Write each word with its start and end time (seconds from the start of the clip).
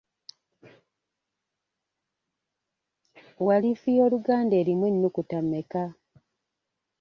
Walifu 3.45 3.87
y'oluganda 3.97 4.55
erimu 4.61 4.83
enukuta 4.91 5.37
mmeka? 5.43 5.83